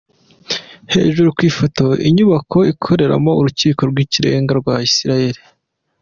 Hejuru 0.93 1.27
ku 1.35 1.41
ifoto: 1.49 1.85
Inyubako 2.07 2.57
ikoreramo 2.71 3.31
Urukiko 3.39 3.81
rw’ikirenga 3.91 4.51
rwa 4.59 4.75
Israel. 4.87 5.35